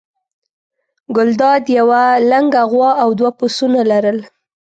[1.15, 4.19] ګلداد یوه لنګه غوا او دوه پسونه لرل.